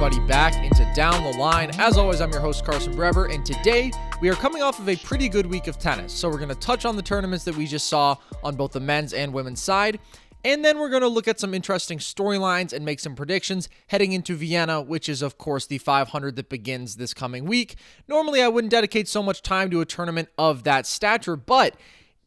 [0.00, 1.72] everybody back into Down the Line.
[1.76, 3.90] As always, I'm your host, Carson Brever, and today
[4.20, 6.12] we are coming off of a pretty good week of tennis.
[6.12, 8.14] So we're going to touch on the tournaments that we just saw
[8.44, 9.98] on both the men's and women's side.
[10.44, 14.12] And then we're going to look at some interesting storylines and make some predictions heading
[14.12, 17.74] into Vienna, which is, of course, the 500 that begins this coming week.
[18.06, 21.74] Normally, I wouldn't dedicate so much time to a tournament of that stature, but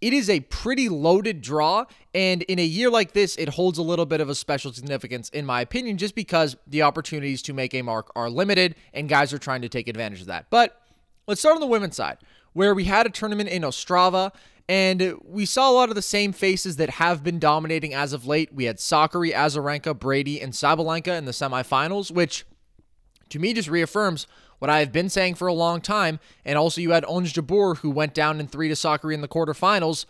[0.01, 1.85] it is a pretty loaded draw.
[2.13, 5.29] And in a year like this, it holds a little bit of a special significance,
[5.29, 9.31] in my opinion, just because the opportunities to make a mark are limited and guys
[9.31, 10.47] are trying to take advantage of that.
[10.49, 10.81] But
[11.27, 12.17] let's start on the women's side,
[12.53, 14.31] where we had a tournament in Ostrava.
[14.69, 18.25] And we saw a lot of the same faces that have been dominating as of
[18.25, 18.53] late.
[18.53, 22.45] We had Sakkari, Azarenka, Brady, and Sabalenka in the semifinals, which
[23.29, 24.27] to me just reaffirms
[24.59, 26.19] what I have been saying for a long time.
[26.45, 29.27] And also, you had Ons Jabeur, who went down in three to Sakkari in the
[29.27, 30.05] quarterfinals.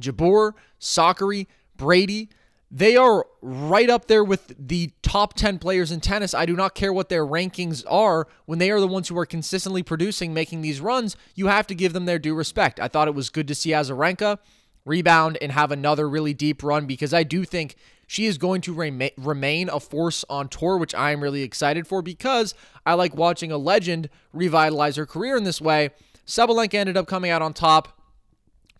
[0.00, 2.28] Jabeur, Sakkari, Brady,
[2.70, 6.32] they are right up there with the top 10 players in tennis.
[6.32, 8.26] I do not care what their rankings are.
[8.46, 11.74] When they are the ones who are consistently producing, making these runs, you have to
[11.74, 12.80] give them their due respect.
[12.80, 14.38] I thought it was good to see Azarenka
[14.86, 18.74] rebound and have another really deep run because I do think she is going to
[19.18, 23.52] remain a force on tour, which I am really excited for because I like watching
[23.52, 25.90] a legend revitalize her career in this way.
[26.26, 27.98] Sabalenka ended up coming out on top.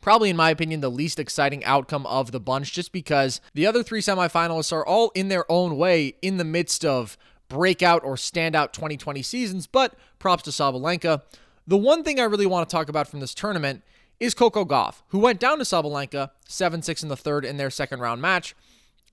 [0.03, 3.85] Probably, in my opinion, the least exciting outcome of the bunch, just because the other
[3.85, 7.17] three semifinalists are all in their own way in the midst of
[7.49, 9.69] breakout or standout 2020 seasons.
[9.69, 11.23] But props to Sabalenka.
[11.69, 13.83] The one thing I really want to talk about from this tournament
[14.19, 17.71] is Coco Gauff, who went down to Sabalenka 7 6 in the third in their
[17.71, 18.57] second round match.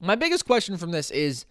[0.01, 1.45] My biggest question from this is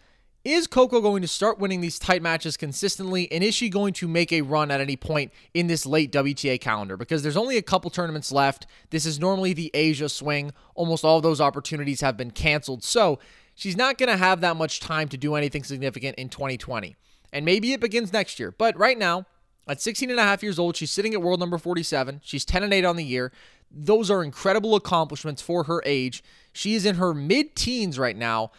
[0.48, 3.30] Is Coco going to start winning these tight matches consistently?
[3.30, 6.58] And is she going to make a run at any point in this late WTA
[6.58, 6.96] calendar?
[6.96, 8.66] Because there's only a couple tournaments left.
[8.88, 10.52] This is normally the Asia swing.
[10.74, 12.82] Almost all of those opportunities have been canceled.
[12.82, 13.18] So
[13.54, 16.96] she's not going to have that much time to do anything significant in 2020.
[17.30, 18.54] And maybe it begins next year.
[18.56, 19.26] But right now,
[19.68, 22.22] at 16 and a half years old, she's sitting at world number 47.
[22.24, 23.32] She's 10 and 8 on the year.
[23.70, 26.24] Those are incredible accomplishments for her age.
[26.54, 28.50] She is in her mid teens right now.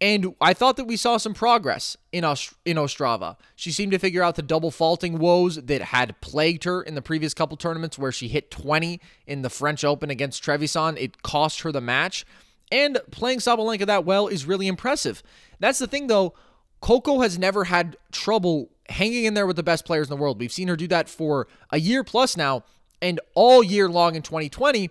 [0.00, 3.36] And I thought that we saw some progress in Ost- in Ostrava.
[3.56, 7.02] She seemed to figure out the double faulting woes that had plagued her in the
[7.02, 10.96] previous couple tournaments where she hit 20 in the French Open against Trevisan.
[11.00, 12.24] It cost her the match.
[12.70, 15.22] And playing Sabalenka that well is really impressive.
[15.58, 16.34] That's the thing though,
[16.80, 20.38] Coco has never had trouble hanging in there with the best players in the world.
[20.38, 22.64] We've seen her do that for a year plus now,
[23.02, 24.90] and all year long in 2020,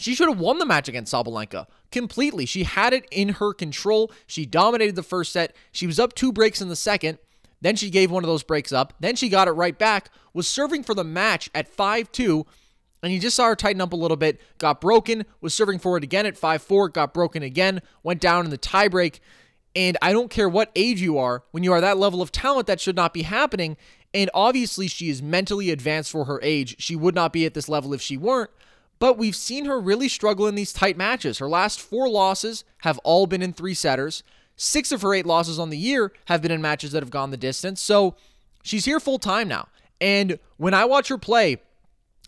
[0.00, 2.46] she should have won the match against Sabalenka completely.
[2.46, 4.12] She had it in her control.
[4.28, 5.56] She dominated the first set.
[5.72, 7.18] She was up two breaks in the second.
[7.60, 8.94] Then she gave one of those breaks up.
[9.00, 12.46] Then she got it right back, was serving for the match at 5 2.
[13.02, 15.96] And you just saw her tighten up a little bit, got broken, was serving for
[15.96, 19.18] it again at 5 4, got broken again, went down in the tiebreak.
[19.74, 22.68] And I don't care what age you are, when you are that level of talent,
[22.68, 23.76] that should not be happening.
[24.14, 26.76] And obviously, she is mentally advanced for her age.
[26.78, 28.50] She would not be at this level if she weren't.
[28.98, 31.38] But we've seen her really struggle in these tight matches.
[31.38, 34.22] Her last four losses have all been in three setters.
[34.56, 37.30] Six of her eight losses on the year have been in matches that have gone
[37.30, 37.80] the distance.
[37.80, 38.16] So
[38.62, 39.68] she's here full time now.
[40.00, 41.58] And when I watch her play,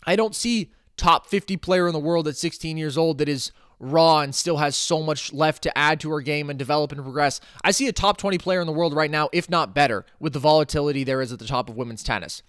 [0.05, 3.51] I don't see top 50 player in the world at 16 years old that is
[3.79, 7.01] raw and still has so much left to add to her game and develop and
[7.01, 7.41] progress.
[7.63, 10.33] I see a top 20 player in the world right now, if not better, with
[10.33, 12.43] the volatility there is at the top of women's tennis.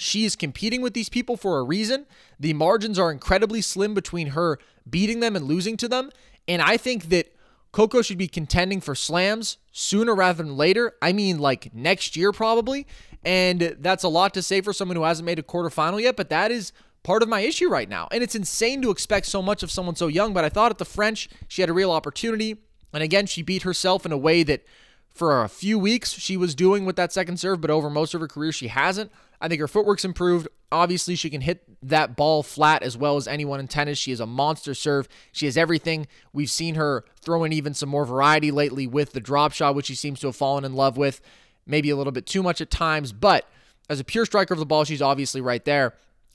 [0.00, 2.06] She is competing with these people for a reason.
[2.38, 6.10] The margins are incredibly slim between her beating them and losing to them.
[6.46, 7.34] And I think that
[7.72, 10.94] Coco should be contending for slams sooner rather than later.
[11.02, 12.86] I mean, like next year, probably.
[13.24, 16.30] And that's a lot to say for someone who hasn't made a quarterfinal yet, but
[16.30, 16.72] that is
[17.02, 18.06] part of my issue right now.
[18.12, 20.78] And it's insane to expect so much of someone so young, but I thought at
[20.78, 22.56] the French, she had a real opportunity.
[22.92, 24.64] And again, she beat herself in a way that
[25.10, 28.20] for a few weeks she was doing with that second serve, but over most of
[28.20, 29.10] her career, she hasn't.
[29.40, 30.48] I think her footwork's improved.
[30.70, 33.98] Obviously, she can hit that ball flat as well as anyone in tennis.
[33.98, 35.08] She is a monster serve.
[35.32, 36.06] She has everything.
[36.32, 39.86] We've seen her throw in even some more variety lately with the drop shot, which
[39.86, 41.20] she seems to have fallen in love with.
[41.66, 43.48] Maybe a little bit too much at times, but
[43.88, 45.94] as a pure striker of the ball, she's obviously right there.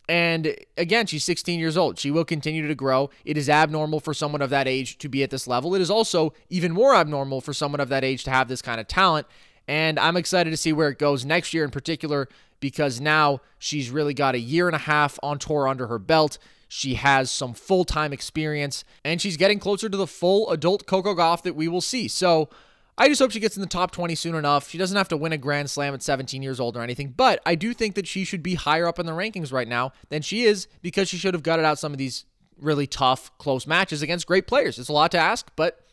[0.09, 1.97] And again, she's 16 years old.
[1.97, 3.09] She will continue to grow.
[3.23, 5.75] It is abnormal for someone of that age to be at this level.
[5.75, 8.81] It is also even more abnormal for someone of that age to have this kind
[8.81, 9.27] of talent.
[9.67, 12.27] And I'm excited to see where it goes next year in particular
[12.63, 16.37] because now she's really got a year and a half on tour under her belt.
[16.69, 21.13] She has some full time experience and she's getting closer to the full adult Coco
[21.13, 22.07] Gauff that we will see.
[22.07, 22.49] So,
[22.97, 24.69] I just hope she gets in the top 20 soon enough.
[24.69, 27.41] She doesn't have to win a Grand Slam at 17 years old or anything, but
[27.45, 30.21] I do think that she should be higher up in the rankings right now than
[30.21, 32.23] she is because she should have gutted out some of these
[32.57, 34.79] really tough, close matches against great players.
[34.79, 35.85] It's a lot to ask, but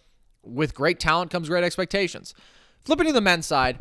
[0.44, 2.32] with great talent comes great expectations.
[2.84, 3.78] Flipping to the men's side,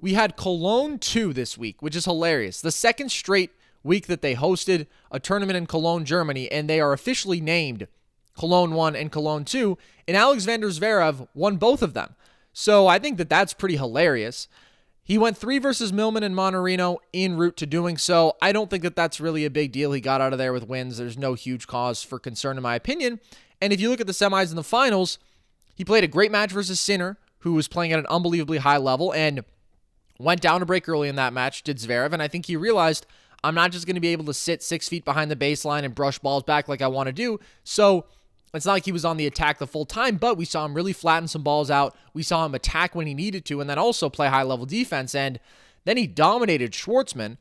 [0.00, 2.60] we had Cologne 2 this week, which is hilarious.
[2.60, 3.50] The second straight
[3.82, 7.88] week that they hosted a tournament in Cologne, Germany, and they are officially named
[8.36, 12.14] Cologne 1 and Cologne 2, and Alexander Zverev won both of them.
[12.52, 14.48] So I think that that's pretty hilarious.
[15.02, 18.36] He went three versus Millman and Mannarino en route to doing so.
[18.42, 19.92] I don't think that that's really a big deal.
[19.92, 20.98] He got out of there with wins.
[20.98, 23.20] There's no huge cause for concern, in my opinion.
[23.60, 25.18] And if you look at the semis and the finals,
[25.74, 29.14] he played a great match versus Sinner, who was playing at an unbelievably high level
[29.14, 29.44] and
[30.18, 32.12] went down a break early in that match, did Zverev.
[32.12, 33.06] And I think he realized
[33.44, 35.94] I'm not just going to be able to sit six feet behind the baseline and
[35.94, 37.38] brush balls back like I want to do.
[37.64, 38.06] So
[38.52, 40.74] it's not like he was on the attack the full time, but we saw him
[40.74, 41.96] really flatten some balls out.
[42.14, 45.14] We saw him attack when he needed to, and then also play high level defense.
[45.14, 45.38] And
[45.84, 47.36] then he dominated Schwartzman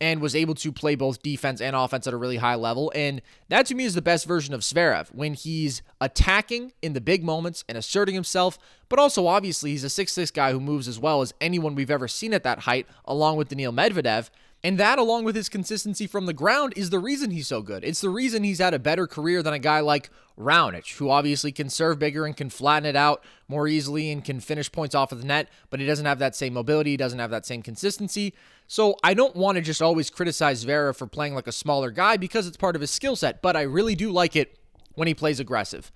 [0.00, 2.92] and was able to play both defense and offense at a really high level.
[2.94, 7.00] And that to me is the best version of Zverev when he's attacking in the
[7.00, 8.58] big moments and asserting himself,
[8.88, 12.06] but also obviously he's a 6'6 guy who moves as well as anyone we've ever
[12.06, 14.30] seen at that height, along with Daniil Medvedev.
[14.64, 17.84] And that, along with his consistency from the ground, is the reason he's so good.
[17.84, 21.52] It's the reason he's had a better career than a guy like Raonic, who obviously
[21.52, 25.12] can serve bigger and can flatten it out more easily and can finish points off
[25.12, 27.62] of the net, but he doesn't have that same mobility, he doesn't have that same
[27.62, 28.34] consistency.
[28.66, 32.16] So I don't want to just always criticize Vera for playing like a smaller guy
[32.16, 34.58] because it's part of his skill set, but I really do like it
[34.94, 35.92] when he plays aggressive.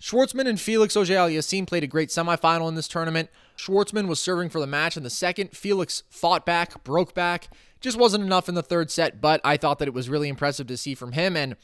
[0.00, 3.30] Schwartzman and Felix Auger-Aliassime played a great semifinal in this tournament.
[3.56, 5.56] Schwartzman was serving for the match in the second.
[5.56, 7.48] Felix fought back, broke back.
[7.84, 10.66] Just wasn't enough in the third set, but I thought that it was really impressive
[10.68, 11.36] to see from him.
[11.36, 11.54] And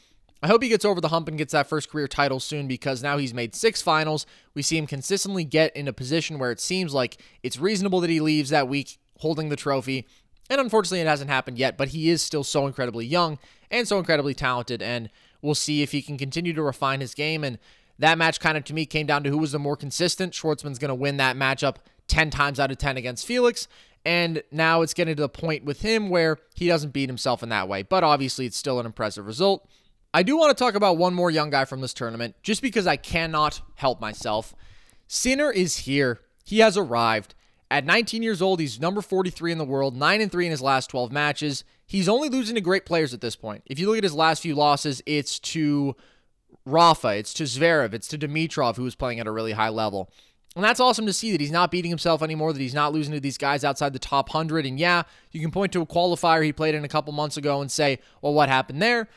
[0.43, 3.01] I hope he gets over the hump and gets that first career title soon because
[3.01, 4.27] now he's made six finals.
[4.53, 8.11] We see him consistently get in a position where it seems like it's reasonable that
[8.11, 10.07] he leaves that week holding the trophy.
[10.47, 13.39] And unfortunately, it hasn't happened yet, but he is still so incredibly young
[13.71, 14.83] and so incredibly talented.
[14.83, 15.09] And
[15.41, 17.43] we'll see if he can continue to refine his game.
[17.43, 17.57] And
[17.97, 20.35] that match kind of to me came down to who was the more consistent.
[20.35, 21.77] Schwartzman's going to win that matchup
[22.09, 23.67] 10 times out of 10 against Felix.
[24.03, 27.49] And now it's getting to the point with him where he doesn't beat himself in
[27.49, 27.83] that way.
[27.83, 29.67] But obviously, it's still an impressive result.
[30.13, 32.87] I do want to talk about one more young guy from this tournament, just because
[32.87, 34.53] I cannot help myself.
[35.07, 36.21] Sinner is here.
[36.43, 37.35] He has arrived.
[37.69, 40.61] At 19 years old, he's number 43 in the world, 9 and 3 in his
[40.61, 41.63] last 12 matches.
[41.85, 43.63] He's only losing to great players at this point.
[43.65, 45.95] If you look at his last few losses, it's to
[46.65, 50.11] Rafa, it's to Zverev, it's to Dimitrov, who was playing at a really high level.
[50.55, 53.13] And that's awesome to see that he's not beating himself anymore, that he's not losing
[53.13, 54.65] to these guys outside the top 100.
[54.65, 57.61] And yeah, you can point to a qualifier he played in a couple months ago
[57.61, 59.07] and say, well, what happened there?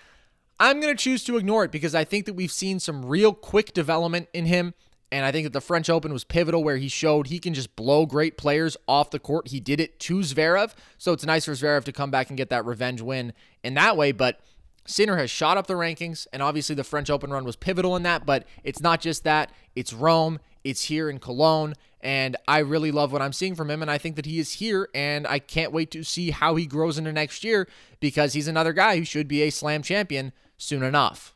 [0.60, 3.34] I'm going to choose to ignore it because I think that we've seen some real
[3.34, 4.74] quick development in him.
[5.10, 7.74] And I think that the French Open was pivotal where he showed he can just
[7.74, 9.48] blow great players off the court.
[9.48, 10.74] He did it to Zverev.
[10.98, 13.32] So it's nice for Zverev to come back and get that revenge win
[13.62, 14.12] in that way.
[14.12, 14.40] But
[14.86, 18.02] Sinner has shot up the rankings, and obviously the French Open run was pivotal in
[18.02, 19.50] that, but it's not just that.
[19.74, 23.82] It's Rome, it's here in Cologne, and I really love what I'm seeing from him,
[23.82, 26.66] and I think that he is here, and I can't wait to see how he
[26.66, 27.68] grows into next year
[28.00, 31.34] because he's another guy who should be a slam champion soon enough.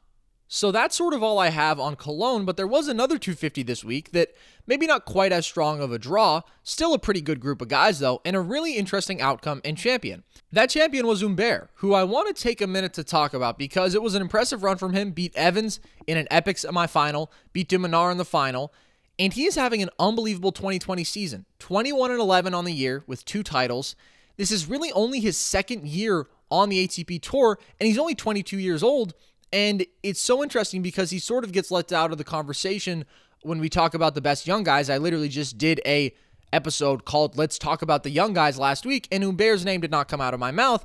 [0.50, 3.84] So that's sort of all I have on Cologne, but there was another 250 this
[3.84, 4.34] week that
[4.66, 7.98] maybe not quite as strong of a draw, still a pretty good group of guys
[7.98, 10.24] though, and a really interesting outcome and champion.
[10.50, 13.94] That champion was Humbert, who I want to take a minute to talk about because
[13.94, 17.78] it was an impressive run from him, beat Evans in an epic semifinal, beat de
[17.78, 18.72] Minaur in the final,
[19.18, 21.46] and he is having an unbelievable 2020 season.
[21.58, 23.96] 21 and 11 on the year with two titles.
[24.36, 28.58] This is really only his second year on the ATP tour, and he's only 22
[28.58, 29.14] years old.
[29.52, 33.04] And it's so interesting because he sort of gets left out of the conversation
[33.42, 34.90] when we talk about the best young guys.
[34.90, 36.14] I literally just did a
[36.52, 40.08] episode called Let's Talk About the Young Guys last week, and Humbert's name did not
[40.08, 40.84] come out of my mouth.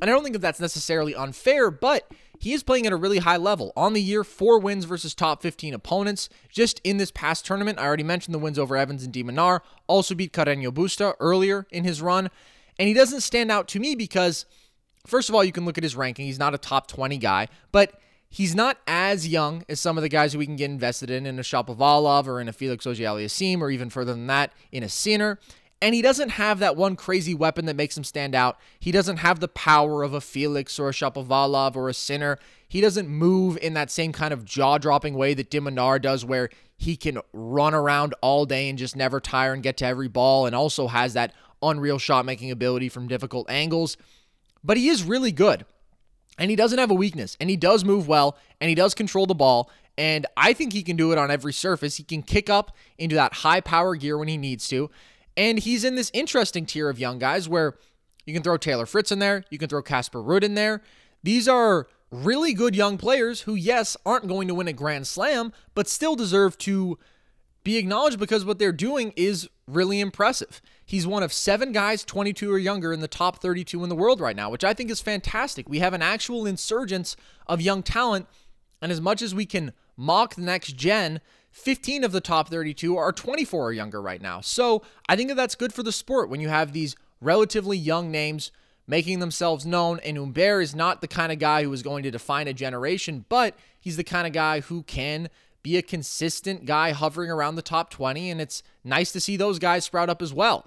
[0.00, 2.10] And I don't think that that's necessarily unfair, but
[2.40, 3.72] he is playing at a really high level.
[3.76, 6.28] On the year, four wins versus top 15 opponents.
[6.48, 9.60] Just in this past tournament, I already mentioned the wins over Evans and de Minaur.
[9.86, 12.30] Also beat Carreño Busta earlier in his run.
[12.78, 14.46] And he doesn't stand out to me because–
[15.06, 16.26] First of all, you can look at his ranking.
[16.26, 20.08] He's not a top 20 guy, but he's not as young as some of the
[20.08, 23.60] guys who we can get invested in, in a Shapovalov or in a Felix Auger-Aliassime,
[23.60, 25.38] or even further than that, in a Sinner.
[25.82, 28.58] And he doesn't have that one crazy weapon that makes him stand out.
[28.78, 32.38] He doesn't have the power of a Felix or a Shapovalov or a Sinner.
[32.68, 36.24] He doesn't move in that same kind of jaw dropping way that de Minaur does,
[36.24, 40.08] where he can run around all day and just never tire and get to every
[40.08, 41.32] ball, and also has that
[41.62, 43.96] unreal shot making ability from difficult angles
[44.62, 45.64] but he is really good.
[46.38, 47.36] And he doesn't have a weakness.
[47.40, 48.36] And he does move well.
[48.60, 49.70] And he does control the ball.
[49.98, 51.96] And I think he can do it on every surface.
[51.96, 54.90] He can kick up into that high power gear when he needs to.
[55.36, 57.76] And he's in this interesting tier of young guys where
[58.26, 59.44] you can throw Taylor Fritz in there.
[59.50, 60.82] You can throw Casper Ruud in there.
[61.22, 65.52] These are really good young players who, yes, aren't going to win a Grand Slam,
[65.74, 66.98] but still deserve to
[67.62, 70.60] be acknowledged because what they're doing is really impressive.
[70.84, 74.20] He's one of seven guys 22 or younger in the top 32 in the world
[74.20, 75.68] right now, which I think is fantastic.
[75.68, 78.26] We have an actual insurgence of young talent.
[78.82, 81.20] And as much as we can mock the next gen,
[81.50, 84.40] 15 of the top 32 are 24 or younger right now.
[84.40, 88.10] So I think that that's good for the sport when you have these relatively young
[88.10, 88.50] names
[88.86, 90.00] making themselves known.
[90.00, 93.24] And Humbert is not the kind of guy who is going to define a generation,
[93.28, 95.28] but he's the kind of guy who can
[95.62, 98.30] be a consistent guy hovering around the top 20.
[98.30, 100.66] And it's nice to see those guys sprout up as well.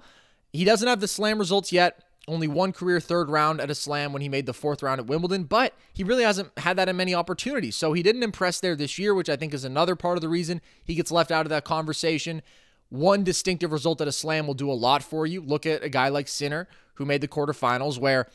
[0.52, 2.04] He doesn't have the slam results yet.
[2.26, 5.06] Only one career third round at a slam when he made the fourth round at
[5.06, 7.76] Wimbledon, but he really hasn't had that in many opportunities.
[7.76, 10.28] So he didn't impress there this year, which I think is another part of the
[10.28, 12.40] reason he gets left out of that conversation.
[12.88, 15.42] One distinctive result at a slam will do a lot for you.
[15.42, 18.26] Look at a guy like Sinner, who made the quarterfinals, where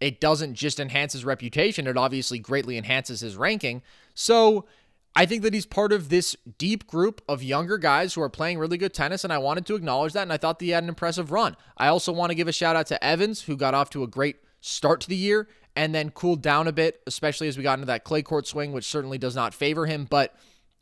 [0.00, 3.82] it doesn't just enhance his reputation, it obviously greatly enhances his ranking.
[4.14, 4.66] So
[5.14, 8.58] I think that he's part of this deep group of younger guys who are playing
[8.58, 10.82] really good tennis, and I wanted to acknowledge that, and I thought that he had
[10.82, 11.56] an impressive run.
[11.76, 14.06] I also want to give a shout out to Evans, who got off to a
[14.06, 17.74] great start to the year and then cooled down a bit, especially as we got
[17.74, 20.06] into that clay court swing, which certainly does not favor him.
[20.08, 20.34] But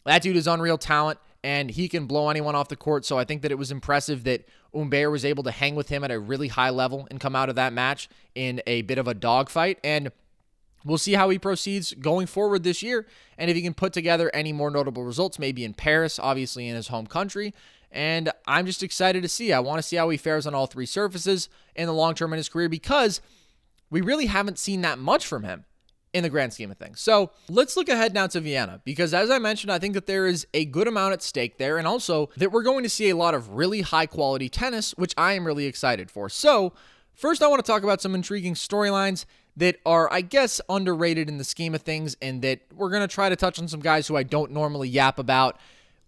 [0.04, 3.04] that dude is unreal talent, and he can blow anyone off the court.
[3.04, 6.04] So I think that it was impressive that Humbert was able to hang with him
[6.04, 9.08] at a really high level and come out of that match in a bit of
[9.08, 9.78] a dogfight.
[9.82, 10.12] And
[10.84, 13.06] We'll see how he proceeds going forward this year
[13.36, 16.76] and if he can put together any more notable results, maybe in Paris, obviously in
[16.76, 17.54] his home country.
[17.90, 19.52] And I'm just excited to see.
[19.52, 22.32] I want to see how he fares on all three surfaces in the long term
[22.32, 23.20] in his career because
[23.90, 25.64] we really haven't seen that much from him
[26.12, 27.00] in the grand scheme of things.
[27.00, 30.26] So let's look ahead now to Vienna because, as I mentioned, I think that there
[30.26, 33.16] is a good amount at stake there, and also that we're going to see a
[33.16, 36.28] lot of really high quality tennis, which I am really excited for.
[36.28, 36.72] So,
[37.12, 39.24] first, I want to talk about some intriguing storylines
[39.60, 43.14] that are, I guess, underrated in the scheme of things, and that we're going to
[43.14, 45.58] try to touch on some guys who I don't normally yap about.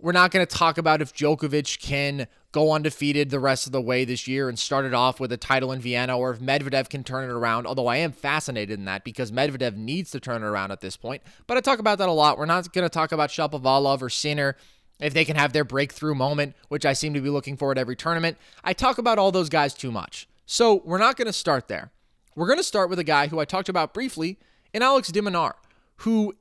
[0.00, 3.80] We're not going to talk about if Djokovic can go undefeated the rest of the
[3.80, 6.88] way this year and start it off with a title in Vienna, or if Medvedev
[6.88, 7.66] can turn it around.
[7.66, 10.96] Although I am fascinated in that because Medvedev needs to turn it around at this
[10.96, 11.22] point.
[11.46, 12.38] But I talk about that a lot.
[12.38, 14.56] We're not going to talk about Shapovalov or Sinner
[14.98, 17.78] if they can have their breakthrough moment, which I seem to be looking for at
[17.78, 18.38] every tournament.
[18.64, 20.26] I talk about all those guys too much.
[20.46, 21.90] So we're not going to start there.
[22.34, 24.38] We're going to start with a guy who I talked about briefly
[24.72, 25.52] in Alex de Minaur,
[25.96, 26.34] who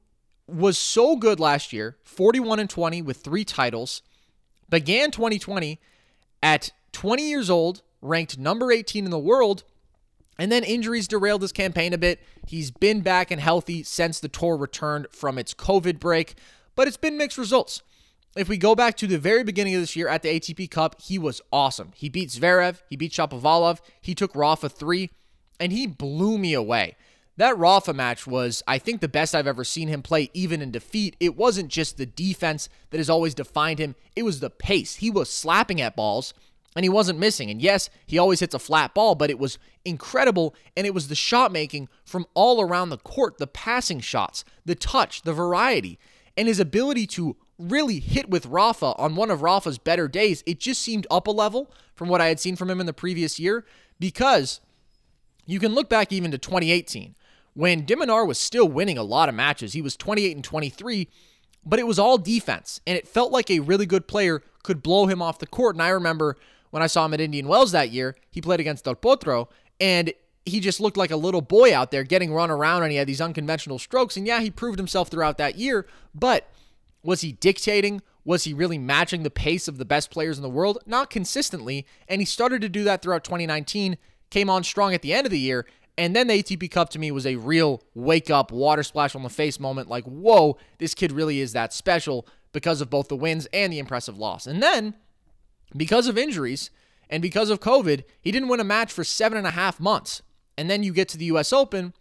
[0.48, 4.02] was so good last year 41 and 20 with three titles,
[4.70, 5.82] began 2020
[6.42, 9.64] at 20 years old, ranked number 18 in the world.
[10.40, 12.20] And then injuries derailed his campaign a bit.
[12.48, 16.36] He's been back and healthy since the tour returned from its COVID break,
[16.76, 17.84] but it's been mixed results.
[18.38, 21.02] If we go back to the very beginning of this year at the ATP Cup,
[21.02, 21.92] he was awesome.
[21.96, 25.10] He beat Zverev, he beat Shapovalov, he took Rafa 3
[25.62, 26.96] and he blew me away.
[27.38, 30.72] That Rafa match was, I think, the best I've ever seen him play, even in
[30.72, 31.16] defeat.
[31.20, 34.96] It wasn't just the defense that has always defined him, it was the pace.
[34.96, 36.34] He was slapping at balls
[36.76, 37.50] and he wasn't missing.
[37.50, 40.56] And yes, he always hits a flat ball, but it was incredible.
[40.76, 44.76] And it was the shot making from all around the court the passing shots, the
[44.76, 46.00] touch, the variety,
[46.38, 50.44] and his ability to really hit with Rafa on one of Rafa's better days.
[50.46, 52.94] It just seemed up a level from what I had seen from him in the
[52.94, 53.66] previous year
[54.00, 54.60] because
[55.46, 57.16] you can look back even to 2018
[57.54, 59.74] when de Minaur was still winning a lot of matches.
[59.74, 61.08] He was 28 and 23,
[61.66, 65.08] but it was all defense, and it felt like a really good player could blow
[65.08, 65.76] him off the court.
[65.76, 66.38] And I remember
[66.70, 69.48] when I saw him at Indian Wells that year, he played against Del Potro,
[69.80, 70.14] and
[70.46, 73.08] he just looked like a little boy out there getting run around, and he had
[73.08, 74.18] these unconventional strokes.
[74.18, 76.50] And yeah, he proved himself throughout that year, but
[77.04, 78.02] was he dictating?
[78.24, 80.80] Was he really matching the pace of the best players in the world?
[80.86, 83.98] Not consistently, and he started to do that throughout 2019
[84.32, 85.68] came on strong at the end of the year.
[85.98, 89.24] And then the ATP Cup to me was a real wake up, water splash on
[89.24, 93.16] the face moment like, whoa, this kid really is that special because of both the
[93.16, 94.48] wins and the impressive loss.
[94.48, 94.96] And then,
[95.76, 96.72] because of injuries
[97.10, 100.22] and because of COVID, he didn't win a match for seven and a half months.
[100.58, 101.94] And then you get to the US Open,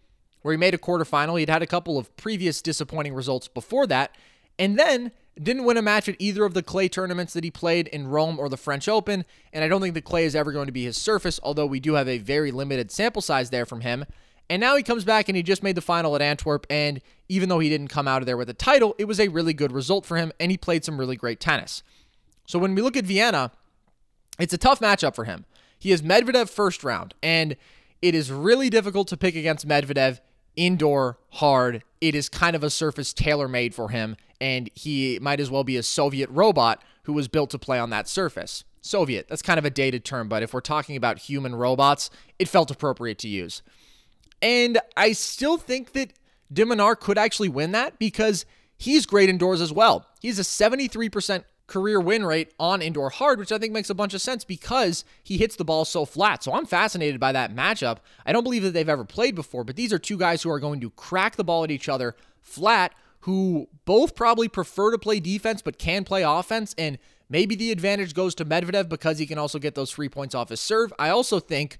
[0.43, 1.39] where he made a quarterfinal.
[1.39, 4.17] He'd had a couple of previous disappointing results before that.
[4.59, 7.89] And then didn't win a match at either of the clay tournaments that he played
[7.89, 10.67] in Rome or the French Open, and I don't think the clay is ever going
[10.67, 13.81] to be his surface, although we do have a very limited sample size there from
[13.81, 14.05] him.
[14.49, 17.49] And now he comes back and he just made the final at Antwerp, and even
[17.49, 19.73] though he didn't come out of there with a title, it was a really good
[19.73, 21.83] result for him, and he played some really great tennis.
[22.47, 23.53] So when we look at Vienna,
[24.39, 25.45] it's a tough matchup for him.
[25.79, 27.57] He has Medvedev first round, and
[28.03, 30.21] it is really difficult to pick against Medvedev
[30.57, 31.83] indoor hard.
[32.01, 35.65] It is kind of a surface tailor made for him, and he might as well
[35.65, 38.65] be a Soviet robot who was built to play on that surface.
[38.81, 42.49] Soviet, that's kind of a dated term, but if we're talking about human robots, it
[42.49, 43.63] felt appropriate to use.
[44.41, 46.13] And I still think that
[46.53, 48.47] de Minaur could actually win that because
[48.79, 50.07] he's great indoors as well.
[50.21, 54.13] He's a 73% career win rate on indoor hard, which I think makes a bunch
[54.13, 56.43] of sense because he hits the ball so flat.
[56.43, 57.99] So I'm fascinated by that matchup.
[58.27, 60.61] I don't believe that they've ever played before, but these are two guys who are
[60.61, 65.21] going to crack the ball at each other flat, who both probably prefer to play
[65.21, 66.75] defense but can play offense.
[66.77, 66.99] And
[67.29, 70.49] maybe the advantage goes to Medvedev because he can also get those free points off
[70.49, 70.93] his serve.
[70.99, 71.79] I also think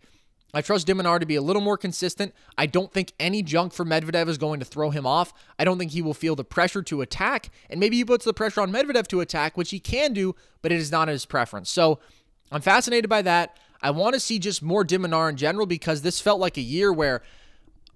[0.53, 2.35] I trust de Minaur to be a little more consistent.
[2.59, 5.33] I don't think any junk for Medvedev is going to throw him off.
[5.59, 7.51] I don't think he will feel the pressure to attack.
[7.69, 10.73] And maybe he puts the pressure on Medvedev to attack, which he can do, but
[10.73, 11.71] it is not his preference.
[11.71, 12.01] So
[12.51, 13.59] I'm fascinated by that.
[13.83, 16.63] I want to see just more de Minaur in general because this felt like a
[16.63, 17.23] year where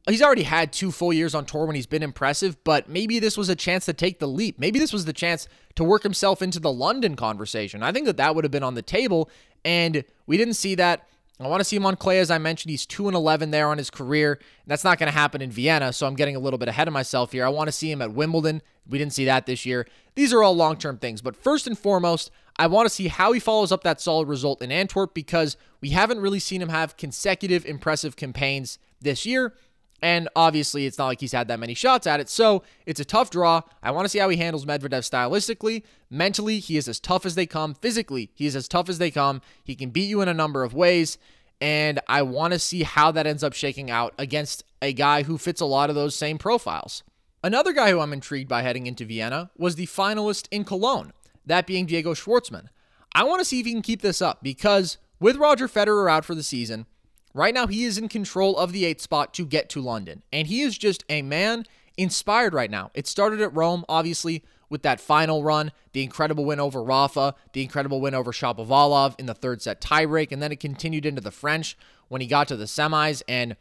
[0.08, 3.36] he's already had two full years on tour when he's been impressive, but maybe this
[3.36, 4.58] was a chance to take the leap.
[4.58, 7.82] Maybe this was the chance to work himself into the London conversation.
[7.82, 9.30] I think that that would have been on the table,
[9.64, 11.08] and we didn't see that.
[11.40, 12.70] I want to see him on clay, as I mentioned.
[12.70, 14.38] He's 2 and 11 there on his career.
[14.66, 16.94] That's not going to happen in Vienna, so I'm getting a little bit ahead of
[16.94, 17.44] myself here.
[17.44, 18.62] I want to see him at Wimbledon.
[18.88, 19.86] We didn't see that this year.
[20.14, 23.32] These are all long term things, but first and foremost, I want to see how
[23.32, 26.96] he follows up that solid result in Antwerp because we haven't really seen him have
[26.96, 29.54] consecutive impressive campaigns this year.
[30.02, 32.28] And obviously, it's not like he's had that many shots at it.
[32.28, 33.62] So it's a tough draw.
[33.82, 35.82] I want to see how he handles Medvedev stylistically.
[36.10, 37.74] Mentally, he is as tough as they come.
[37.74, 39.40] Physically, he is as tough as they come.
[39.62, 41.16] He can beat you in a number of ways.
[41.60, 45.38] And I want to see how that ends up shaking out against a guy who
[45.38, 47.02] fits a lot of those same profiles.
[47.42, 51.12] Another guy who I'm intrigued by heading into Vienna was the finalist in Cologne,
[51.46, 52.68] that being Diego Schwartzman.
[53.14, 56.24] I want to see if he can keep this up because with Roger Federer out
[56.24, 56.86] for the season,
[57.34, 60.22] Right now, he is in control of the eighth spot to get to London.
[60.32, 62.92] And he is just a man inspired right now.
[62.94, 67.62] It started at Rome, obviously, with that final run, the incredible win over Rafa, the
[67.62, 71.30] incredible win over Shapovalov in the third set tiebreak, and then it continued into the
[71.30, 71.76] French
[72.08, 73.56] when he got to the semis and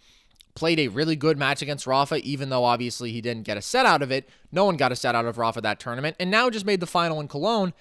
[0.55, 3.85] played a really good match against Rafa, even though obviously he didn't get a set
[3.85, 4.29] out of it.
[4.51, 6.87] No one got a set out of Rafa that tournament, and now just made the
[6.87, 7.73] final in Cologne.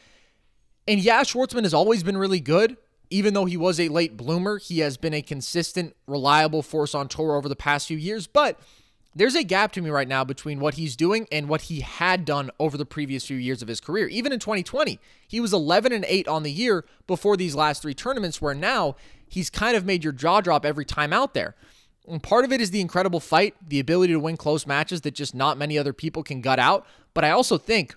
[0.89, 2.77] And yeah, Schwartzman has always been really good,
[3.13, 7.09] even though he was a late bloomer, he has been a consistent, reliable force on
[7.09, 8.27] tour over the past few years.
[8.27, 8.59] But
[9.15, 12.25] there's a gap to me right now between what he's doing and what he had
[12.25, 14.09] done over the previous few years of his career.
[14.09, 14.99] Even in 2020,
[15.29, 18.97] he was 11 and 8 on the year before these last three tournaments, where now
[19.29, 21.55] he's kind of made your jaw drop every time out there.
[22.09, 25.15] And part of it is the incredible fight, the ability to win close matches that
[25.15, 26.87] just not many other people can gut out.
[27.15, 27.95] But I also think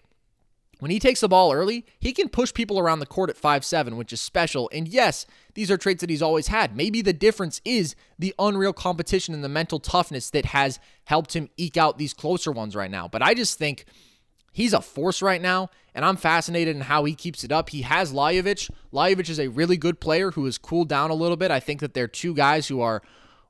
[0.79, 3.63] when he takes the ball early, he can push people around the court at five
[3.63, 4.69] seven, which is special.
[4.73, 6.75] And yes, these are traits that he's always had.
[6.75, 11.49] Maybe the difference is the unreal competition and the mental toughness that has helped him
[11.57, 13.07] eke out these closer ones right now.
[13.07, 13.85] But I just think
[14.51, 17.69] he's a force right now, and I'm fascinated in how he keeps it up.
[17.69, 18.69] He has Lajovic.
[18.91, 21.51] Lajovic is a really good player who has cooled down a little bit.
[21.51, 23.01] I think that they're two guys who are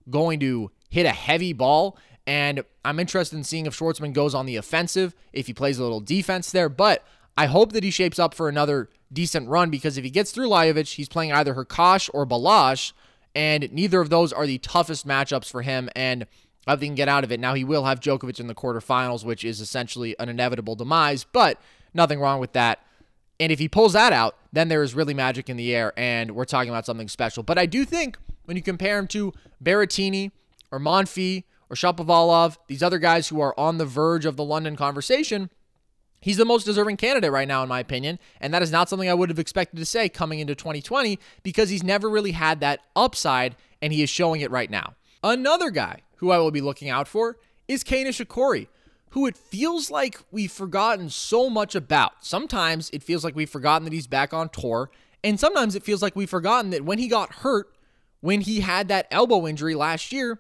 [0.09, 1.97] going to hit a heavy ball.
[2.27, 5.83] And I'm interested in seeing if Schwartzman goes on the offensive, if he plays a
[5.83, 6.69] little defense there.
[6.69, 7.05] But
[7.37, 10.49] I hope that he shapes up for another decent run because if he gets through
[10.49, 12.93] Lajovic, he's playing either Hurkacz or Balash,
[13.35, 15.89] and neither of those are the toughest matchups for him.
[15.95, 16.25] And
[16.65, 17.39] I think he can get out of it.
[17.39, 21.59] Now he will have Djokovic in the quarterfinals, which is essentially an inevitable demise, but
[21.93, 22.79] nothing wrong with that.
[23.39, 26.31] And if he pulls that out, then there is really magic in the air, and
[26.31, 27.43] we're talking about something special.
[27.43, 30.31] But I do think when you compare him to Berrettini
[30.71, 34.75] or Monfils or Shapovalov, these other guys who are on the verge of the London
[34.75, 35.49] conversation,
[36.25, 38.17] He's the most deserving candidate right now, in my opinion.
[38.41, 41.69] And that is not something I would have expected to say coming into 2020 because
[41.69, 44.95] he's never really had that upside, and he is showing it right now.
[45.23, 48.69] Another guy who I will be looking out for is Kei Nishikori,
[49.11, 52.25] who it feels like we've forgotten so much about.
[52.25, 54.89] Sometimes it feels like we've forgotten that he's back on tour,
[55.23, 57.71] and sometimes it feels like we've forgotten that when he got hurt,
[58.21, 60.39] when he had that elbow injury last year,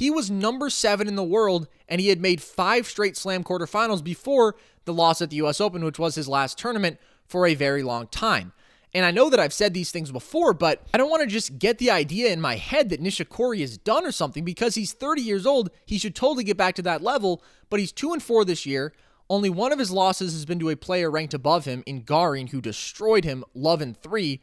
[0.00, 4.02] he was number seven in the world, and he had made five straight slam quarterfinals
[4.02, 7.82] before the loss at the US Open, which was his last tournament for a very
[7.82, 8.54] long time.
[8.94, 11.58] And I know that I've said these things before, but I don't want to just
[11.58, 15.20] get the idea in my head that Nishikori is done or something because he's 30
[15.20, 15.68] years old.
[15.84, 18.94] He should totally get back to that level, but he's 2 and 4 this year.
[19.28, 22.46] Only one of his losses has been to a player ranked above him in Garin,
[22.46, 24.40] who destroyed him, love in 3.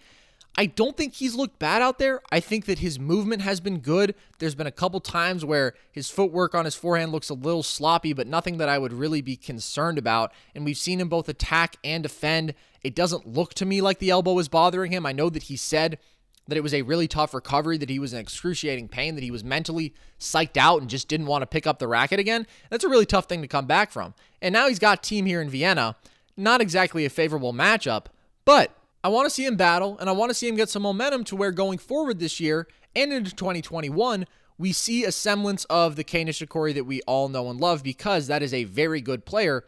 [0.60, 2.20] I don't think he's looked bad out there.
[2.32, 4.16] I think that his movement has been good.
[4.40, 8.12] There's been a couple times where his footwork on his forehand looks a little sloppy,
[8.12, 10.34] but nothing that I would really be concerned about.
[10.56, 12.56] And we've seen him both attack and defend.
[12.84, 15.06] It doesn't look to me like the elbow is bothering him.
[15.06, 16.00] I know that he said
[16.48, 19.32] that it was a really tough recovery, that he was in excruciating pain, that he
[19.32, 22.48] was mentally psyched out and just didn't want to pick up the racket again.
[22.72, 24.16] That's a really tough thing to come back from.
[24.42, 25.98] And now he's got Thiem here in Vienna.
[26.36, 28.06] Not exactly a favorable matchup,
[28.46, 28.72] but
[29.08, 31.24] I want to see him battle, and I want to see him get some momentum
[31.24, 36.04] to where going forward this year and into 2021, we see a semblance of the
[36.04, 39.64] Nishikori that we all know and love because that is a very good player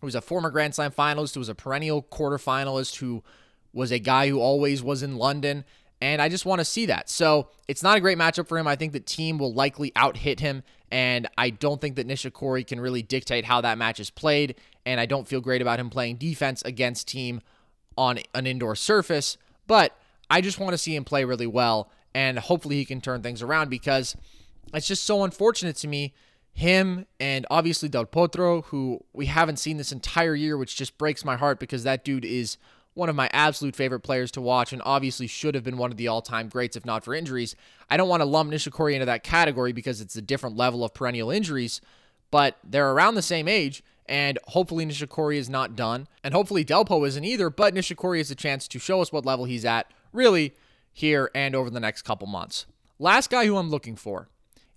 [0.00, 3.22] who was a former Grand Slam finalist, who was a perennial quarterfinalist, who
[3.72, 5.64] was a guy who always was in London.
[6.00, 7.08] And I just want to see that.
[7.08, 8.66] So it's not a great matchup for him.
[8.66, 10.64] I think the Thiem will likely out hit him.
[10.90, 14.56] And I don't think that Nishikori can really dictate how that match is played.
[14.84, 17.38] And I don't feel great about him playing defense against Thiem
[17.96, 19.36] on an indoor surface.
[19.66, 19.96] But
[20.28, 21.90] I just want to see him play really well.
[22.14, 24.16] And hopefully he can turn things around because
[24.74, 26.12] it's just so unfortunate to me
[26.52, 31.24] him and obviously Del Potro, who we haven't seen this entire year, which just breaks
[31.24, 32.56] my heart because that dude is
[32.94, 35.96] one of my absolute favorite players to watch and obviously should have been one of
[35.96, 37.54] the all time greats if not for injuries.
[37.88, 40.92] I don't want to lump Nishikori into that category because it's a different level of
[40.92, 41.80] perennial injuries,
[42.30, 43.82] but they're around the same age.
[44.10, 46.08] And hopefully Nishikori is not done.
[46.24, 49.44] And hopefully Delpo isn't either, but Nishikori has a chance to show us what level
[49.44, 50.52] he's at, really,
[50.92, 52.66] here and over the next couple months.
[52.98, 54.28] Last guy who I'm looking for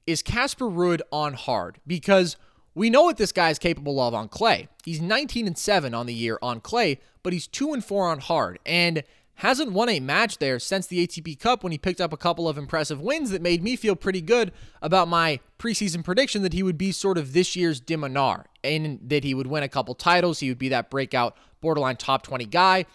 [0.06, 2.38] is Casper Ruud on hard because
[2.76, 4.68] we know what this guy is capable of on clay.
[4.86, 8.20] He's 19 and 7 on the year on clay, but he's 2 and 4 on
[8.20, 9.04] hard and
[9.36, 12.48] hasn't won a match there since the ATP Cup when he picked up a couple
[12.48, 16.62] of impressive wins that made me feel pretty good about my preseason prediction that he
[16.62, 19.96] would be sort of this year's de Minaur and that he would win a couple
[19.96, 22.86] titles, he would be that breakout borderline top 20 guy.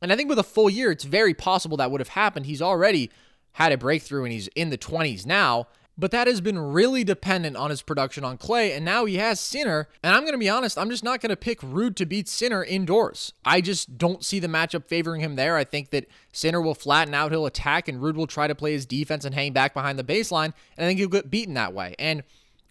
[0.00, 2.46] And I think with a full year, it's very possible that would have happened.
[2.46, 3.10] He's already
[3.52, 5.66] had a breakthrough and he's in the 20s now
[5.98, 8.72] but that has been really dependent on his production on clay.
[8.72, 9.88] And now he has Sinner.
[10.02, 12.28] And I'm going to be honest, I'm just not going to pick Ruud to beat
[12.28, 13.32] Sinner indoors.
[13.44, 15.56] I just don't see the matchup favoring him there.
[15.56, 18.72] I think that Sinner will flatten out, he'll attack, and Ruud will try to play
[18.72, 20.52] his defense and hang back behind the baseline.
[20.76, 21.96] And I think he'll get beaten that way.
[21.98, 22.22] And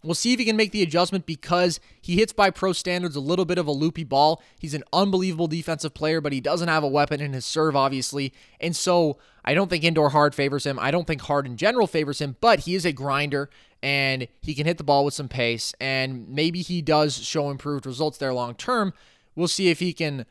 [0.08, 3.20] We'll see if he can make the adjustment because he hits by pro standards a
[3.20, 4.42] little bit of a loopy ball.
[4.58, 8.34] He's an unbelievable defensive player, but he doesn't have a weapon in his serve, obviously.
[8.62, 10.80] And so I don't think indoor hard favors him.
[10.80, 13.50] I don't think hard in general favors him, but he is a grinder
[13.84, 15.74] and he can hit the ball with some pace.
[15.82, 18.94] And maybe he does show improved results there long term.
[19.36, 20.26] We'll see if he can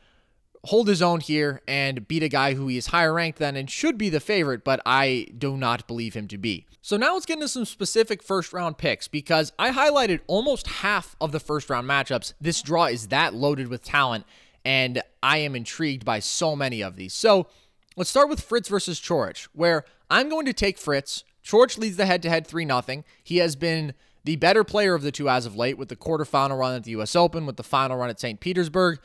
[0.67, 3.69] hold his own here and beat a guy who he is higher ranked than and
[3.69, 6.65] should be the favorite, but I do not believe him to be.
[6.81, 11.15] So now let's get into some specific first round picks because I highlighted almost half
[11.19, 12.33] of the first round matchups.
[12.39, 14.25] This draw is that loaded with talent,
[14.63, 17.13] and I am intrigued by so many of these.
[17.13, 17.47] So
[17.95, 21.23] let's start with Fritz versus Coric, where I'm going to take Fritz.
[21.45, 23.03] Coric leads the head to head 3 0.
[23.23, 23.93] He has been
[24.25, 26.91] the better player of the two as of late with the quarterfinal run at the
[26.91, 28.41] US Open, with the final run at St.
[28.41, 28.99] Petersburg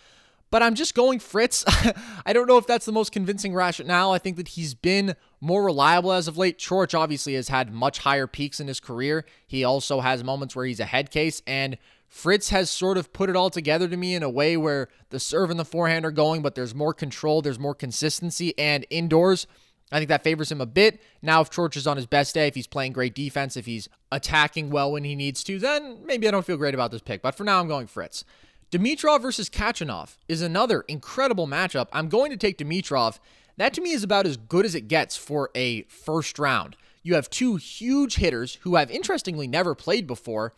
[0.52, 1.64] but I'm just going Fritz.
[2.26, 4.12] I don't know if that's the most convincing rationale.
[4.12, 6.58] I think that he's been more reliable as of late.
[6.58, 9.24] Coric obviously has had much higher peaks in his career.
[9.46, 13.30] He also has moments where he's a head case, and Fritz has sort of put
[13.30, 16.10] it all together to me in a way where the serve and the forehand are
[16.10, 19.46] going, but there's more control, there's more consistency, and indoors.
[19.90, 21.00] I think that favors him a bit.
[21.22, 23.88] Now, if Coric is on his best day, if he's playing great defense, if he's
[24.10, 27.22] attacking well when he needs to, then maybe I don't feel great about this pick.
[27.22, 28.26] But for now, I'm going Fritz.
[28.72, 31.88] Dimitrov versus Khachanov is another incredible matchup.
[31.92, 33.18] I'm going to take Dimitrov.
[33.58, 36.76] That to me is about as good as it gets for a first round.
[37.02, 40.54] You have two huge hitters who have interestingly never played before.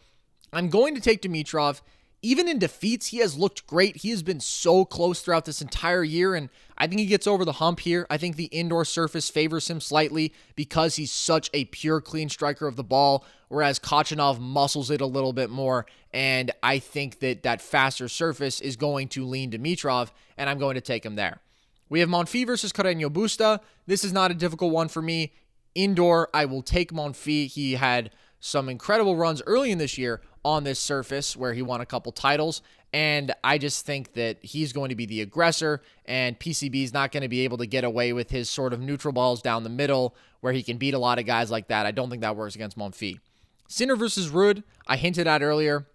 [0.53, 1.81] I'm going to take Dimitrov
[2.24, 3.98] even in defeats, he has looked great.
[3.98, 7.44] He has been so close throughout this entire year, and I think he gets over
[7.44, 8.06] the hump here.
[8.08, 12.66] I think the indoor surface favors him slightly because he's such a pure, clean striker
[12.66, 15.84] of the ball, whereas Khachanov muscles it a little bit more.
[16.14, 20.76] And I think that that faster surface is going to lean Dimitrov, and I'm going
[20.76, 21.42] to take him there.
[21.90, 23.60] We have Monfils versus Carreño Busta.
[23.87, 25.34] This is not a difficult one for me.
[25.74, 27.52] Indoor, I will take Monfils.
[27.52, 28.12] He had
[28.44, 32.12] some incredible runs early in this year on this surface where he won a couple
[32.12, 32.61] titles.
[32.92, 37.11] And I just think that he's going to be the aggressor, and PCB is not
[37.11, 39.70] going to be able to get away with his sort of neutral balls down the
[39.70, 41.87] middle where he can beat a lot of guys like that.
[41.87, 43.18] I don't think that works against Monfils.
[43.66, 45.87] Sinner versus Ruud, I hinted at earlier.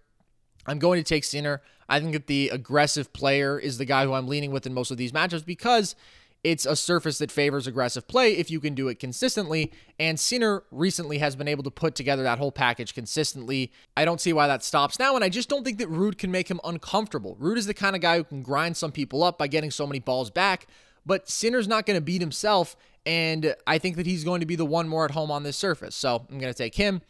[0.66, 1.62] I'm going to take Sinner.
[1.88, 4.90] I think that the aggressive player is the guy who I'm leaning with in most
[4.90, 5.94] of these matchups because
[6.42, 9.72] it's a surface that favors aggressive play if you can do it consistently.
[9.98, 13.72] And Sinner recently has been able to put together that whole package consistently.
[13.96, 16.30] I don't see why that stops now, and I just don't think that Ruud can
[16.30, 17.36] make him uncomfortable.
[17.40, 19.86] Ruud is the kind of guy who can grind some people up by getting so
[19.86, 20.66] many balls back,
[21.04, 24.56] but Sinner's not going to beat himself, and I think that he's going to be
[24.56, 25.94] the one more at home on this surface.
[25.94, 27.02] So I'm going to take him.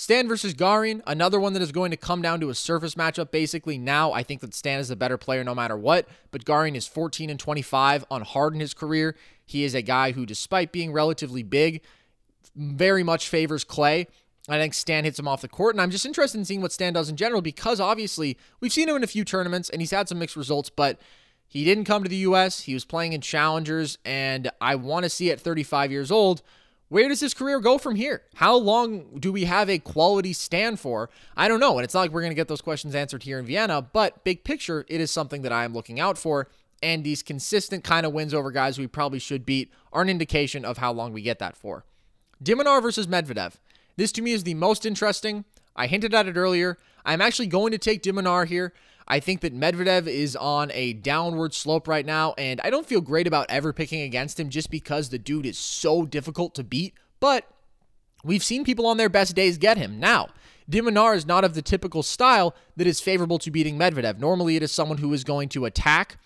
[0.00, 3.32] Stan versus Garin, another one that is going to come down to a surface matchup
[3.32, 3.78] basically.
[3.78, 6.86] Now, I think that Stan is the better player no matter what, but Garin is
[6.86, 9.16] 14 and 25 on hard in his career.
[9.44, 11.82] He is a guy who, despite being relatively big,
[12.54, 14.06] very much favors clay.
[14.48, 16.70] I think Stan hits him off the court, and I'm just interested in seeing what
[16.70, 19.90] Stan does in general because obviously we've seen him in a few tournaments and he's
[19.90, 21.00] had some mixed results, but
[21.48, 22.60] he didn't come to the U.S.
[22.60, 26.42] He was playing in challengers, and I want to see at 35 years old
[26.88, 28.22] where does his career go from here?
[28.36, 31.10] How long do we have a quality Stan for?
[31.36, 31.76] I don't know.
[31.78, 34.24] And it's not like we're going to get those questions answered here in Vienna, but
[34.24, 36.48] big picture, it is something that I am looking out for.
[36.82, 40.64] And these consistent kind of wins over guys we probably should beat are an indication
[40.64, 41.84] of how long we get that for.
[42.42, 43.54] de Minaur versus Medvedev.
[43.96, 45.44] This to me is the most interesting.
[45.74, 46.78] I hinted at it earlier.
[47.04, 48.72] I'm actually going to take de Minaur here.
[49.08, 53.00] I think that Medvedev is on a downward slope right now, and I don't feel
[53.00, 56.92] great about ever picking against him just because the dude is so difficult to beat.
[57.18, 57.50] But
[58.22, 59.98] we've seen people on their best days get him.
[59.98, 60.28] Now,
[60.68, 64.18] de Minaur is not of the typical style that is favorable to beating Medvedev.
[64.18, 66.18] Normally, it is someone who is going to attack,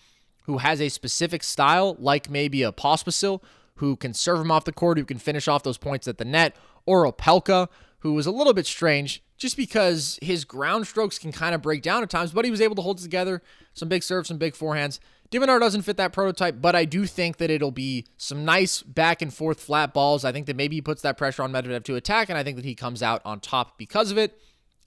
[0.43, 3.41] who has a specific style, like maybe a Pospisil,
[3.75, 6.25] who can serve him off the court, who can finish off those points at the
[6.25, 7.69] net, or a Opelka,
[8.03, 11.81] who was a little bit strange just because his ground strokes can kind of break
[11.81, 13.41] down at times, but he was able to hold together
[13.73, 14.99] some big serves, some big forehands.
[15.31, 19.21] de doesn't fit that prototype, but I do think that it'll be some nice back
[19.21, 20.25] and forth flat balls.
[20.25, 22.57] I think that maybe he puts that pressure on Medvedev to attack, and I think
[22.57, 24.37] that he comes out on top because of it.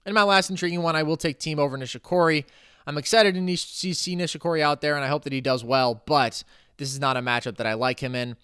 [0.05, 2.45] And my last intriguing one, I will take Thiem over Nishikori.
[2.85, 6.43] I'm excited to see Nishikori out there, and I hope that he does well, but
[6.77, 8.37] this is not a matchup that I like him in.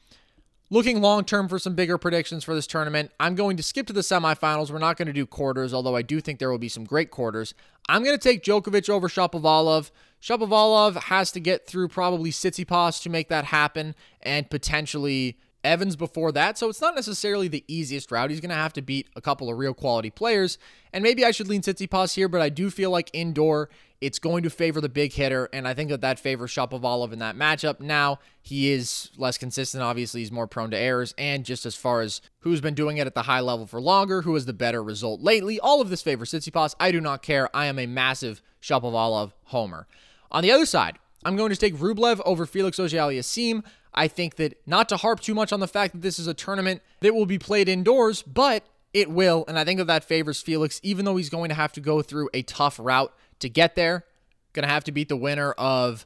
[0.74, 3.94] Looking long term for some bigger predictions for this tournament, I'm going to skip to
[3.94, 4.72] the semifinals.
[4.72, 7.12] We're not going to do quarters, although I do think there will be some great
[7.12, 7.54] quarters.
[7.88, 9.92] I'm going to take Djokovic over Shapovalov.
[10.20, 16.32] Shapovalov has to get through probably Tsitsipas to make that happen, and potentially Evans before
[16.32, 16.58] that.
[16.58, 18.32] So it's not necessarily the easiest route.
[18.32, 20.58] He's going to have to beat a couple of real quality players.
[20.92, 23.70] And maybe I should lean Tsitsipas here, but I do feel like indoor
[24.04, 27.20] it's going to favor the big hitter, and I think that that favors Shapovalov in
[27.20, 27.80] that matchup.
[27.80, 29.82] Now, he is less consistent.
[29.82, 33.08] Obviously, he's more prone to errors, and just as far as who's been doing it
[33.08, 36.02] at the high level for longer, who has the better result lately, all of this
[36.02, 36.76] favors Tsitsipas.
[36.82, 37.50] I do not care.
[37.56, 39.88] I am a massive Shapovalov homer.
[40.32, 43.64] On the other side, I'm going to take Rublev over Felix Auger-Aliassime.
[43.94, 46.34] I think that not to harp too much on the fact that this is a
[46.34, 50.42] tournament that will be played indoors, but it will, and I think that that favors
[50.42, 53.76] Felix, even though he's going to have to go through a tough route to get
[53.76, 54.06] there.
[54.54, 56.06] Going to have to beat the winner of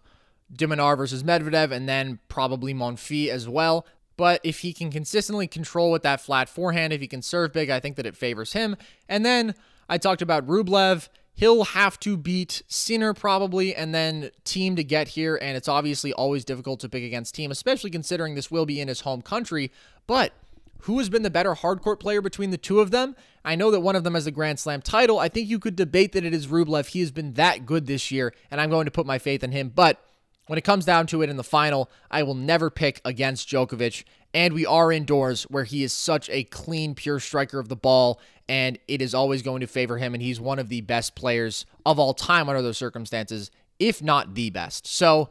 [0.52, 3.86] de Minaur versus Medvedev and then probably Monfils as well.
[4.16, 7.70] But if he can consistently control with that flat forehand, if he can serve big,
[7.70, 8.76] I think that it favors him.
[9.08, 9.54] And then
[9.88, 11.10] I talked about Rublev.
[11.36, 15.38] He'll have to beat Sinner probably and then Thiem to get here.
[15.40, 18.88] And it's obviously always difficult to pick against Thiem, especially considering this will be in
[18.88, 19.72] his home country.
[20.08, 20.34] But
[20.82, 23.16] who has been the better hardcourt player between the two of them?
[23.44, 25.20] I know that one of them has a Grand Slam title.
[25.20, 26.88] I think you could debate that it is Rublev.
[26.88, 29.52] He has been that good this year, and I'm going to put my faith in
[29.52, 29.72] him.
[29.74, 30.04] But
[30.48, 34.04] when it comes down to it in the final, I will never pick against Djokovic.
[34.34, 38.20] And we are indoors where he is such a clean, pure striker of the ball,
[38.48, 40.14] and it is always going to favor him.
[40.14, 44.36] And he's one of the best players of all time under those circumstances, if not
[44.36, 44.88] the best.
[44.88, 45.30] So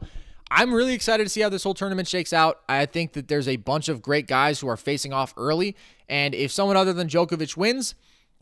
[0.49, 2.61] I'm really excited to see how this whole tournament shakes out.
[2.69, 5.75] I think that there's a bunch of great guys who are facing off early.
[6.07, 7.95] And if someone other than Djokovic wins,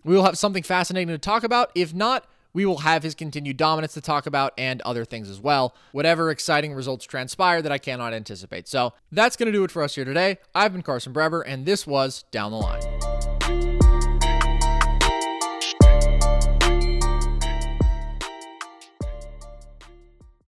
[0.03, 1.71] we will have something fascinating to talk about.
[1.73, 5.41] If not, we will have his continued dominance to talk about and other things as
[5.41, 5.75] well.
[5.91, 8.67] Whatever exciting results transpire that I cannot anticipate.
[8.67, 10.37] So that's going to do it for us here today.
[10.53, 13.14] I've been Carson Brever, and this was Down the Line.